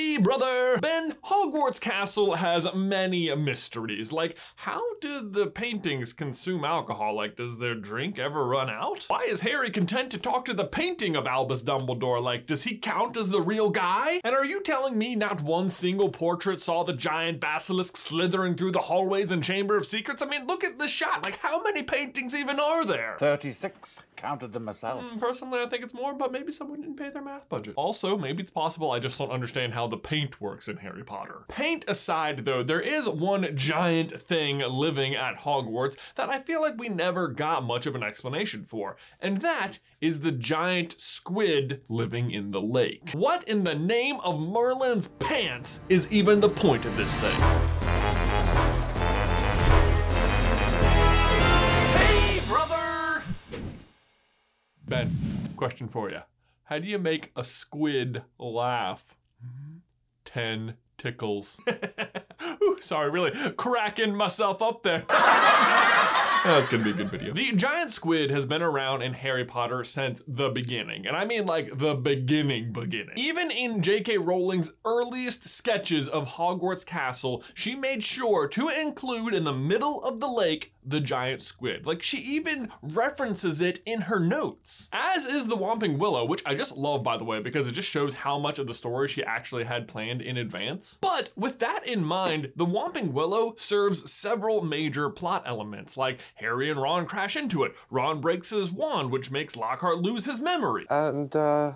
[0.00, 0.78] Hey, brother!
[0.80, 4.10] Ben, Hogwarts Castle has many mysteries.
[4.10, 7.14] Like, how do the paintings consume alcohol?
[7.14, 9.04] Like, does their drink ever run out?
[9.08, 12.22] Why is Harry content to talk to the painting of Albus Dumbledore?
[12.22, 14.22] Like, does he count as the real guy?
[14.24, 18.72] And are you telling me not one single portrait saw the giant basilisk slithering through
[18.72, 20.22] the hallways and Chamber of Secrets?
[20.22, 21.22] I mean, look at the shot.
[21.24, 23.16] Like, how many paintings even are there?
[23.18, 23.98] 36.
[24.16, 25.02] Counted them myself.
[25.02, 27.72] Mm, Personally, I think it's more, but maybe someone didn't pay their math budget.
[27.76, 31.44] Also, maybe it's possible I just don't understand how the paint works in Harry Potter.
[31.48, 36.78] Paint aside, though, there is one giant thing living at Hogwarts that I feel like
[36.78, 42.30] we never got much of an explanation for, and that is the giant squid living
[42.30, 43.10] in the lake.
[43.12, 47.40] What in the name of Merlin's pants is even the point of this thing?
[51.96, 53.22] Hey, brother!
[54.86, 55.16] Ben,
[55.56, 56.20] question for you.
[56.64, 59.16] How do you make a squid laugh?
[60.24, 61.60] 10 tickles.
[62.62, 65.04] Ooh, sorry, really cracking myself up there.
[66.42, 67.34] That's gonna be a good video.
[67.34, 71.44] The giant squid has been around in Harry Potter since the beginning, and I mean
[71.44, 73.12] like the beginning, beginning.
[73.16, 74.16] Even in J.K.
[74.16, 80.20] Rowling's earliest sketches of Hogwarts Castle, she made sure to include in the middle of
[80.20, 81.86] the lake the giant squid.
[81.86, 84.88] Like she even references it in her notes.
[84.92, 87.90] As is the Whomping Willow, which I just love by the way, because it just
[87.90, 90.98] shows how much of the story she actually had planned in advance.
[91.00, 96.70] But with that in mind, the Whomping Willow serves several major plot elements, like Harry
[96.70, 97.74] and Ron crash into it.
[97.90, 100.86] Ron breaks his wand, which makes Lockhart lose his memory.
[100.88, 101.74] And, uh,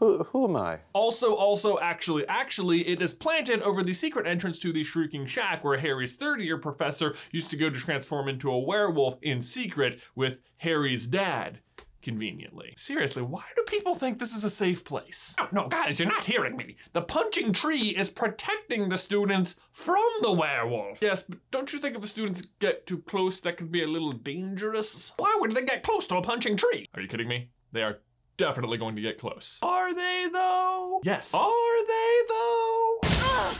[0.00, 0.78] who, who am I?
[0.94, 5.62] Also, also, actually, actually, it is planted over the secret entrance to the Shrieking Shack
[5.62, 10.00] where Harry's third year professor used to go to transform into a werewolf in secret
[10.14, 11.60] with Harry's dad.
[12.02, 12.72] Conveniently.
[12.76, 15.34] Seriously, why do people think this is a safe place?
[15.38, 16.76] No, no, guys, you're not hearing me.
[16.92, 21.02] The punching tree is protecting the students from the werewolf.
[21.02, 23.86] Yes, but don't you think if the students get too close, that could be a
[23.86, 25.12] little dangerous?
[25.16, 26.86] Why would they get close to a punching tree?
[26.94, 27.50] Are you kidding me?
[27.72, 28.00] They are
[28.36, 29.58] definitely going to get close.
[29.62, 31.00] Are they though?
[31.04, 31.34] Yes.
[31.34, 31.69] Are?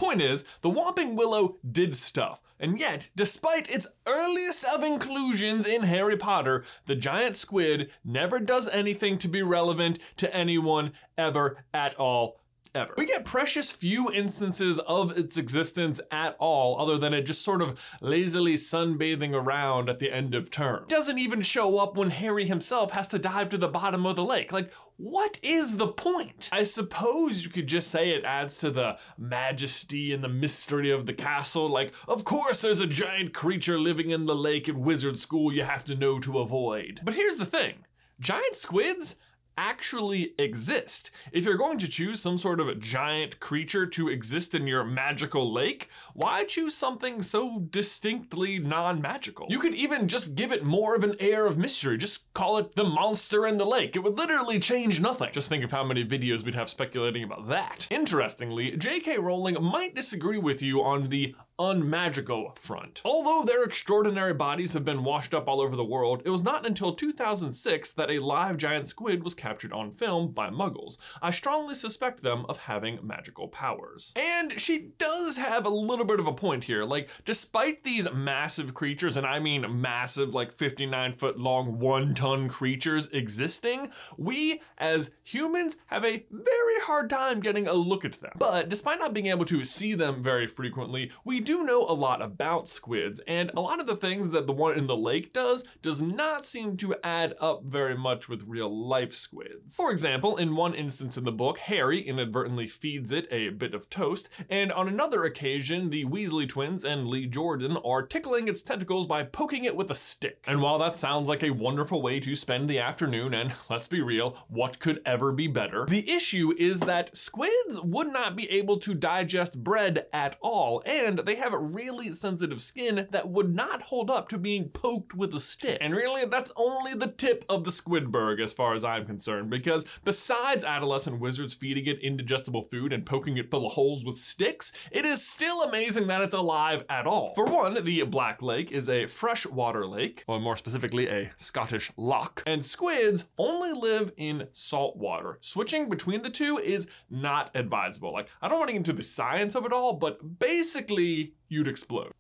[0.01, 5.83] Point is, the Whomping Willow did stuff, and yet, despite its earliest of inclusions in
[5.83, 11.95] Harry Potter, the giant squid never does anything to be relevant to anyone ever at
[11.97, 12.40] all.
[12.73, 12.95] Ever.
[12.97, 17.63] We get precious few instances of its existence at all, other than it just sort
[17.63, 20.85] of lazily sunbathing around at the end of term.
[20.85, 24.15] It doesn't even show up when Harry himself has to dive to the bottom of
[24.15, 24.53] the lake.
[24.53, 26.49] Like, what is the point?
[26.53, 31.07] I suppose you could just say it adds to the majesty and the mystery of
[31.07, 31.69] the castle.
[31.69, 35.65] Like, of course, there's a giant creature living in the lake at wizard school you
[35.65, 37.01] have to know to avoid.
[37.03, 37.85] But here's the thing
[38.21, 39.17] giant squids
[39.61, 41.11] actually exist.
[41.33, 45.53] If you're going to choose some sort of giant creature to exist in your magical
[45.53, 49.47] lake, why choose something so distinctly non magical?
[49.51, 51.99] You could even just give it more of an air of mystery.
[51.99, 53.97] Just call it the monster in the lake.
[53.97, 55.29] It would literally change nothing.
[55.33, 57.87] Just think of how many videos we'd have speculating about that.
[57.91, 59.19] Interestingly, J.K.
[59.19, 63.03] Rowling might disagree with you on the unmagical front.
[63.05, 66.67] Although their extraordinary bodies have been washed up all over the world, it was not
[66.67, 70.97] until 2006 that a live giant squid was captured on film by muggles.
[71.21, 74.15] I strongly suspect them of having magical powers.
[74.17, 76.85] And she does have a little bit of a point here.
[76.85, 82.49] Like, despite these massive creatures, and I mean massive, like 59 foot long, one ton
[82.49, 88.33] creatures existing, we as humans have a very hard time getting a look at them.
[88.39, 92.23] But despite not being able to see them very frequently, we do know a lot
[92.23, 95.65] about squids, and a lot of the things that the one in the lake does
[95.83, 99.77] does not seem to add up very much with real life squids.
[99.77, 103.91] For example, in one instance in the book, Harry inadvertently feeds it a bit of
[103.91, 109.07] toast, and on another occasion, the Weasley twins and Lee Jordan are tickling its tentacles
[109.07, 110.45] by poking it with a stick.
[110.47, 114.01] And while that sounds like a wonderful way to spend the afternoon, and let's be
[114.01, 115.87] real, what could ever be better?
[115.87, 121.21] The issue is that squids would not be able to digest bread at all, and
[121.21, 125.41] they have really sensitive skin that would not hold up to being poked with a
[125.41, 125.79] stick.
[125.81, 129.85] And really, that's only the tip of the squidberg as far as I'm concerned, because
[130.05, 134.73] besides adolescent wizards feeding it indigestible food and poking it full of holes with sticks,
[134.93, 137.33] it is still amazing that it's alive at all.
[137.35, 142.43] For one, the Black Lake is a freshwater lake, or more specifically, a Scottish loch,
[142.47, 145.39] and squids only live in salt water.
[145.41, 148.13] Switching between the two is not advisable.
[148.13, 151.69] Like, I don't want to get into the science of it all, but basically, you'd
[151.69, 152.13] explode.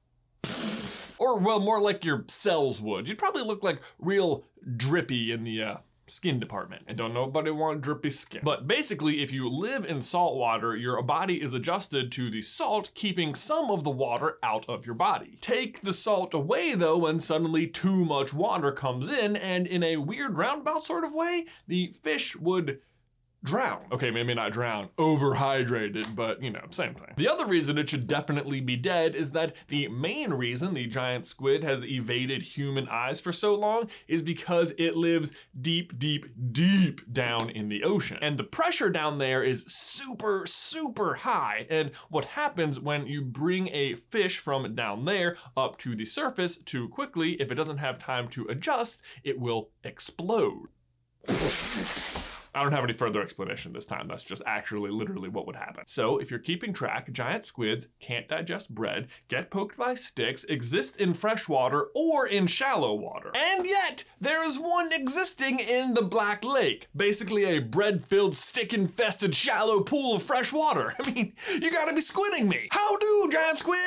[1.21, 3.09] Or, well, more like your cells would.
[3.09, 4.45] You'd probably look like real
[4.77, 5.77] drippy in the uh,
[6.07, 6.85] skin department.
[6.89, 8.41] And don't nobody want drippy skin.
[8.43, 12.91] But basically, if you live in salt water, your body is adjusted to the salt,
[12.95, 15.39] keeping some of the water out of your body.
[15.41, 19.99] Take the salt away though, when suddenly too much water comes in, and in a
[19.99, 22.81] weird roundabout sort of way, the fish would
[23.45, 23.81] drown.
[23.93, 27.15] Okay, maybe not drown, overhydrated, but you know, same thing.
[27.17, 31.27] The other reason it should definitely be dead is that the main reason the giant
[31.27, 37.13] squid has evaded human eyes for so long is because it lives deep, deep, deep
[37.13, 38.19] down in the ocean.
[38.21, 41.67] And the pressure down there is super, super high.
[41.71, 46.57] And what happens when you bring a fish from down there up to the surface
[46.57, 50.69] too quickly, if it doesn't have time to adjust, it will explode.
[52.55, 54.09] I don't have any further explanation this time.
[54.09, 55.85] That's just actually literally what would happen.
[55.87, 60.97] So, if you're keeping track, giant squids can't digest bread, get poked by sticks, exist
[60.99, 63.33] in fresh water or in shallow water.
[63.35, 66.89] And yet, there is one existing in the Black Lake.
[66.95, 70.95] Basically, a bread filled, stick infested, shallow pool of fresh water.
[71.05, 72.69] I mean, you gotta be squidding me.
[72.71, 73.80] How do, giant squid?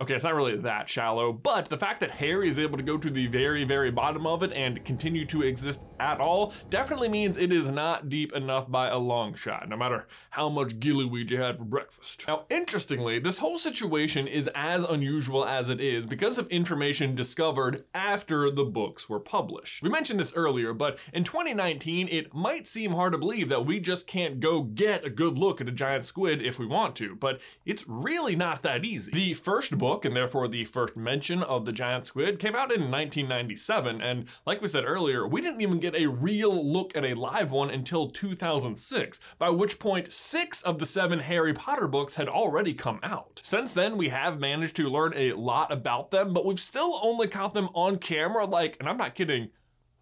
[0.00, 2.96] Okay, it's not really that shallow, but the fact that Harry is able to go
[2.96, 7.36] to the very, very bottom of it and continue to exist at all definitely means
[7.36, 11.38] it is not deep enough by a long shot, no matter how much gillyweed you
[11.38, 12.26] had for breakfast.
[12.28, 17.84] Now, interestingly, this whole situation is as unusual as it is because of information discovered
[17.94, 19.82] after the books were published.
[19.82, 23.80] We mentioned this earlier, but in 2019, it might seem hard to believe that we
[23.80, 27.16] just can't go get a good look at a giant squid if we want to,
[27.16, 29.12] but it's really not that easy.
[29.12, 32.90] The first book, and therefore the first mention of the giant squid, came out in
[32.90, 37.14] 1997, and like we said earlier, we didn't even get a real look at a
[37.14, 42.28] live one until 2006, by which point six of the seven Harry Potter books had
[42.28, 43.40] already come out.
[43.42, 47.28] Since then, we have managed to learn a lot about them, but we've still only
[47.28, 49.50] caught them on camera, like, and I'm not kidding,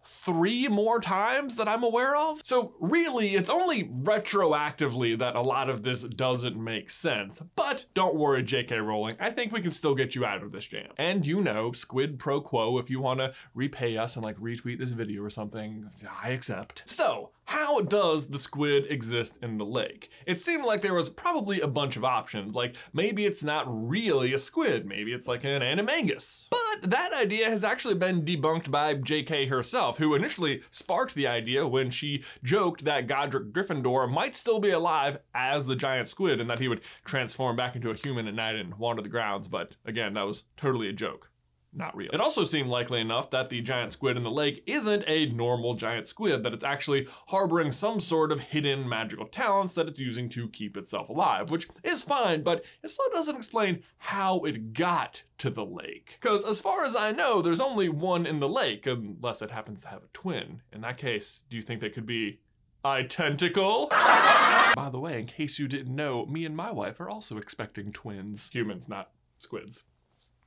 [0.07, 2.41] three more times that I'm aware of.
[2.43, 7.41] So really, it's only retroactively that a lot of this doesn't make sense.
[7.55, 10.65] But don't worry, JK Rowling, I think we can still get you out of this
[10.65, 10.91] jam.
[10.97, 14.79] And you know, squid pro quo, if you want to repay us and like retweet
[14.79, 15.89] this video or something,
[16.23, 16.83] I accept.
[16.85, 20.09] So, how does the squid exist in the lake?
[20.25, 24.33] It seemed like there was probably a bunch of options, like maybe it's not really
[24.33, 26.49] a squid, maybe it's like an animagus.
[26.49, 31.67] But that idea has actually been debunked by JK herself, who initially sparked the idea
[31.67, 36.49] when she joked that Godric Gryffindor might still be alive as the giant squid and
[36.49, 39.75] that he would transform back into a human at night and wander the grounds, but
[39.85, 41.31] again, that was totally a joke
[41.77, 42.09] not real.
[42.11, 45.75] It also seemed likely enough that the giant squid in the lake isn't a normal
[45.75, 50.29] giant squid, that it's actually harboring some sort of hidden magical talents that it's using
[50.29, 55.23] to keep itself alive, which is fine, but it still doesn't explain how it got
[55.37, 56.17] to the lake.
[56.19, 59.81] Because as far as I know, there's only one in the lake, unless it happens
[59.81, 60.61] to have a twin.
[60.73, 62.39] In that case, do you think they could be
[62.83, 63.87] identical?
[63.91, 67.91] By the way, in case you didn't know, me and my wife are also expecting
[67.91, 68.49] twins.
[68.53, 69.83] Humans, not squids.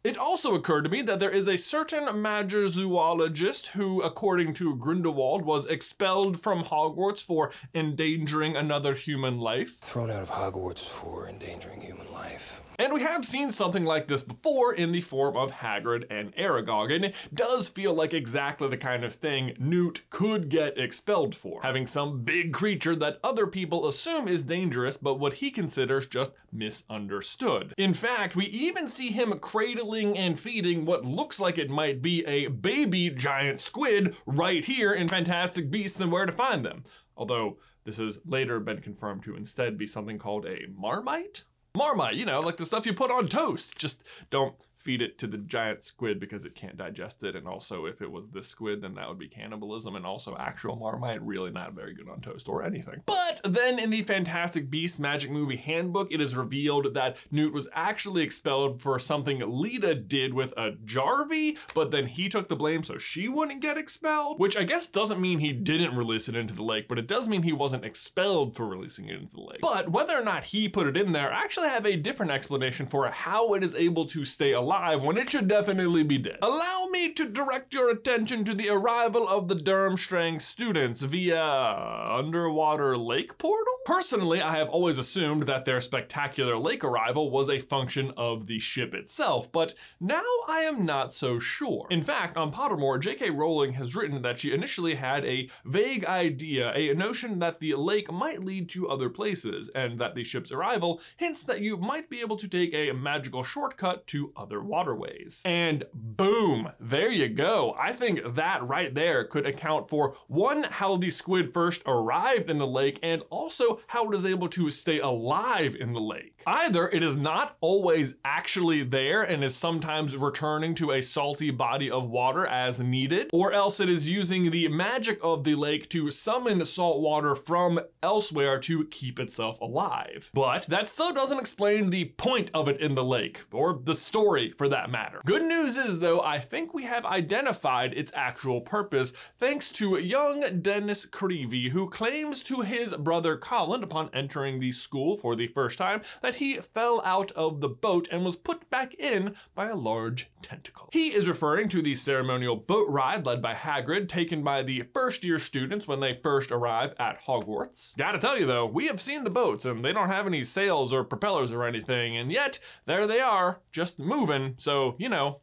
[0.03, 4.75] It also occurred to me that there is a certain major magizoologist who, according to
[4.77, 9.75] Grindelwald, was expelled from Hogwarts for endangering another human life.
[9.75, 12.63] Thrown out of Hogwarts for endangering human life.
[12.81, 16.91] And we have seen something like this before in the form of Hagrid and Aragog,
[16.91, 21.61] and it does feel like exactly the kind of thing Newt could get expelled for,
[21.63, 26.33] having some big creature that other people assume is dangerous, but what he considers just
[26.53, 27.75] misunderstood.
[27.77, 32.25] In fact, we even see him cradling and feeding what looks like it might be
[32.25, 36.85] a baby giant squid right here in Fantastic Beasts and Where to Find Them.
[37.15, 41.45] Although this has later been confirmed to instead be something called a marmite?
[41.77, 43.77] Marmite, you know, like the stuff you put on toast.
[43.79, 47.37] Just don't feed it to the giant squid because it can't digest it.
[47.37, 49.95] And also, if it was this squid, then that would be cannibalism.
[49.95, 53.03] And also, actual Marmite, really not very good on toast or anything.
[53.05, 57.69] But then in the Fantastic Beasts Magic Movie Handbook, it is revealed that Newt was
[57.75, 62.83] actually expelled for something Leta did with a Jarvey, but then he took the blame
[62.83, 64.41] so she wouldn't get expelled.
[64.41, 67.29] Which I guess doesn't mean he didn't release it into the lake, but it does
[67.29, 69.61] mean he wasn't expelled for releasing it into the lake.
[69.61, 72.87] But whether or not he put it in there, I actually have a different explanation
[72.87, 76.39] for how it is able to stay alive alive when it should definitely be dead.
[76.43, 82.97] Allow me to direct your attention to the arrival of the Durmstrang students via underwater
[82.97, 83.73] lake portal?
[83.85, 88.61] Personally, I have always assumed that their spectacular lake arrival was a function of the
[88.61, 91.89] ship itself, but now I am not so sure.
[91.91, 93.31] In fact, on Pottermore, J.K.
[93.31, 98.13] Rowling has written that she initially had a vague idea, a notion that the lake
[98.13, 102.21] might lead to other places, and that the ship's arrival hints that you might be
[102.21, 105.43] able to take a magical shortcut to other waterways.
[105.45, 107.75] And boom, there you go.
[107.79, 112.59] I think that right there could account for one, how the squid first arrived in
[112.59, 116.43] the lake, and also how it is able to stay alive in the lake.
[116.47, 121.91] Either it is not always actually there and is sometimes returning to a salty body
[121.91, 126.11] of water as needed, or else it is using the magic of the lake to
[126.11, 130.31] summon salt water from elsewhere to keep itself alive.
[130.35, 134.50] But that still doesn't explain the point of it in the lake, or the story
[134.57, 135.21] for that matter.
[135.25, 140.61] Good news is, though, I think we have identified its actual purpose thanks to young
[140.61, 145.79] Dennis Creevey, who claims to his brother Colin upon entering the school for the first
[145.79, 149.77] time that he fell out of the boat and was put back in by a
[149.77, 150.89] large tentacle.
[150.93, 155.25] He is referring to the ceremonial boat ride led by Hagrid, taken by the first
[155.25, 157.97] year students when they first arrive at Hogwarts.
[157.97, 160.93] Gotta tell you though, we have seen the boats and they don't have any sails
[160.93, 165.41] or propellers or anything, and yet there they are, just moving, so you know,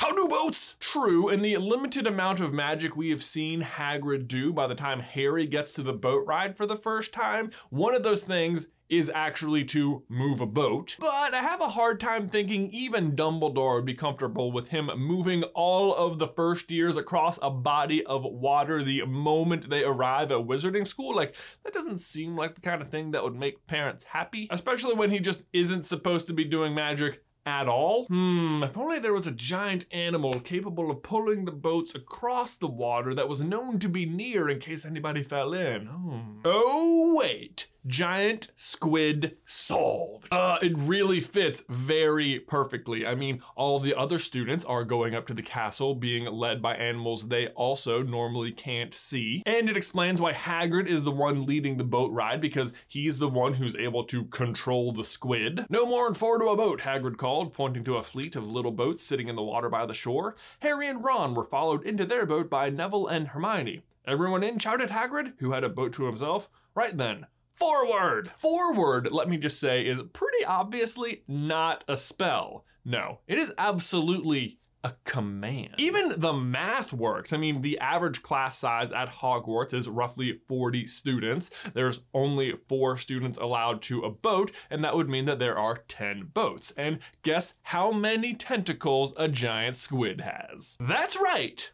[0.00, 0.78] how do boats?
[0.80, 5.00] True, in the limited amount of magic we have seen Hagrid do by the time
[5.00, 9.10] Harry gets to the boat ride for the first time, one of those things is
[9.14, 10.96] actually to move a boat.
[10.98, 15.44] But I have a hard time thinking even Dumbledore would be comfortable with him moving
[15.54, 20.38] all of the first years across a body of water the moment they arrive at
[20.38, 21.14] wizarding school.
[21.14, 24.94] Like, that doesn't seem like the kind of thing that would make parents happy, especially
[24.94, 28.06] when he just isn't supposed to be doing magic at all?
[28.06, 32.68] Hmm, if only there was a giant animal capable of pulling the boats across the
[32.68, 35.86] water that was known to be near in case anybody fell in.
[35.86, 36.40] Hmm.
[36.44, 40.28] Oh, wait giant squid solved.
[40.32, 43.06] Uh, it really fits very perfectly.
[43.06, 46.74] I mean, all the other students are going up to the castle being led by
[46.76, 49.42] animals they also normally can't see.
[49.46, 53.28] And it explains why Hagrid is the one leading the boat ride because he's the
[53.28, 55.66] one who's able to control the squid.
[55.70, 58.70] No more and four to a boat, Hagrid called, pointing to a fleet of little
[58.70, 60.34] boats sitting in the water by the shore.
[60.60, 63.80] Harry and Ron were followed into their boat by Neville and Hermione.
[64.06, 66.50] Everyone in, shouted Hagrid, who had a boat to himself.
[66.74, 68.28] Right then, Forward!
[68.28, 72.66] Forward, let me just say, is pretty obviously not a spell.
[72.84, 75.74] No, it is absolutely a command.
[75.78, 77.32] Even the math works.
[77.32, 81.50] I mean, the average class size at Hogwarts is roughly 40 students.
[81.74, 85.84] There's only four students allowed to a boat, and that would mean that there are
[85.88, 86.72] 10 boats.
[86.76, 90.78] And guess how many tentacles a giant squid has?
[90.80, 91.72] That's right!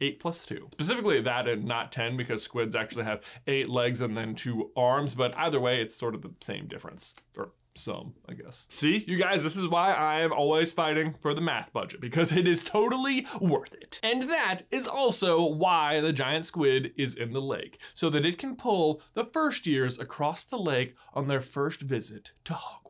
[0.00, 0.68] 8 plus 2.
[0.72, 5.14] Specifically that and not 10 because squids actually have 8 legs and then 2 arms,
[5.14, 7.14] but either way, it's sort of the same difference.
[7.36, 8.66] Or some, I guess.
[8.68, 12.36] See, you guys, this is why I am always fighting for the math budget because
[12.36, 14.00] it is totally worth it.
[14.02, 18.38] And that is also why the giant squid is in the lake, so that it
[18.38, 22.81] can pull the first years across the lake on their first visit to Hogwarts.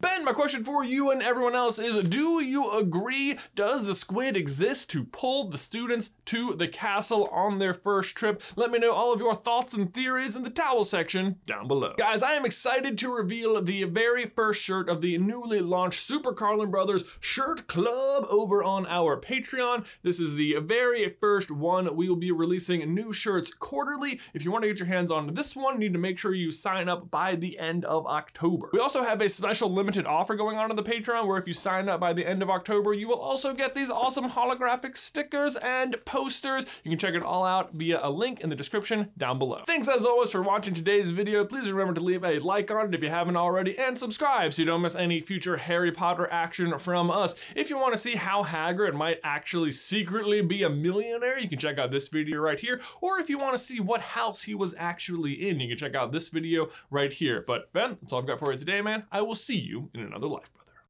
[0.00, 3.38] Ben, my question for you and everyone else is Do you agree?
[3.54, 8.42] Does the squid exist to pull the students to the castle on their first trip?
[8.56, 11.94] Let me know all of your thoughts and theories in the towel section down below.
[11.98, 16.32] Guys, I am excited to reveal the very first shirt of the newly launched Super
[16.32, 19.86] Carlin Brothers Shirt Club over on our Patreon.
[20.02, 21.94] This is the very first one.
[21.94, 24.18] We will be releasing new shirts quarterly.
[24.32, 26.32] If you want to get your hands on this one, you need to make sure
[26.32, 28.70] you sign up by the end of October.
[28.72, 31.48] We also have a special special limited offer going on in the Patreon where if
[31.48, 34.96] you sign up by the end of October, you will also get these awesome holographic
[34.96, 36.80] stickers and posters.
[36.84, 39.62] You can check it all out via a link in the description down below.
[39.66, 41.44] Thanks as always for watching today's video.
[41.44, 44.62] Please remember to leave a like on it if you haven't already and subscribe so
[44.62, 47.34] you don't miss any future Harry Potter action from us.
[47.56, 51.58] If you want to see how Hagrid might actually secretly be a millionaire, you can
[51.58, 52.80] check out this video right here.
[53.00, 55.96] Or if you want to see what house he was actually in, you can check
[55.96, 57.42] out this video right here.
[57.44, 59.02] But Ben, that's all I've got for you today, man.
[59.10, 60.67] I will see you in another life, brother.